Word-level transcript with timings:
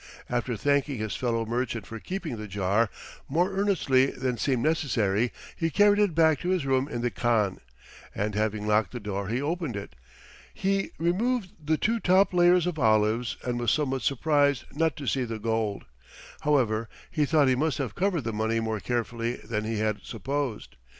After 0.31 0.57
thanking 0.57 0.97
his 0.97 1.15
fellow 1.15 1.45
merchant 1.45 1.85
for 1.85 1.99
keeping 1.99 2.37
the 2.37 2.47
jar, 2.47 2.89
more 3.29 3.51
earnestly 3.53 4.07
than 4.07 4.35
seemed 4.35 4.63
necessary, 4.63 5.31
he 5.55 5.69
carried 5.69 5.99
it 5.99 6.15
back 6.15 6.39
to 6.39 6.49
his 6.49 6.65
room 6.65 6.87
in 6.87 7.01
the 7.01 7.11
khan, 7.11 7.59
and 8.15 8.33
having 8.33 8.65
locked 8.65 8.93
the 8.93 8.99
door 8.99 9.27
he 9.27 9.39
opened 9.39 9.75
it. 9.75 9.93
He 10.55 10.89
removed 10.97 11.51
the 11.63 11.77
two 11.77 11.99
top 11.99 12.33
layers 12.33 12.65
of 12.65 12.79
olives 12.79 13.37
and 13.43 13.59
was 13.59 13.69
somewhat 13.69 14.01
surprised 14.01 14.63
not 14.73 14.95
to 14.97 15.05
see 15.05 15.23
the 15.23 15.37
gold. 15.37 15.85
However, 16.39 16.89
he 17.11 17.25
thought 17.27 17.47
he 17.47 17.53
must 17.53 17.77
have 17.77 17.93
covered 17.93 18.21
the 18.21 18.33
money 18.33 18.59
more 18.59 18.79
carefully 18.79 19.33
than 19.35 19.65
he 19.65 19.77
had 19.77 20.01
supposed. 20.01 20.77